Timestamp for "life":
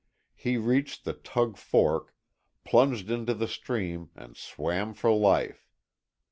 5.11-5.69